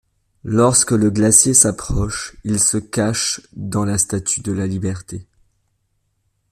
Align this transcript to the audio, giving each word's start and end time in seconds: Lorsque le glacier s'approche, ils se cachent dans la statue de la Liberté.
Lorsque 0.45 0.93
le 0.93 1.11
glacier 1.11 1.53
s'approche, 1.53 2.35
ils 2.43 2.59
se 2.59 2.77
cachent 2.77 3.39
dans 3.53 3.85
la 3.85 3.99
statue 3.99 4.41
de 4.41 4.51
la 4.51 4.65
Liberté. 4.65 5.27